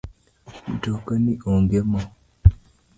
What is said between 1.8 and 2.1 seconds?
moo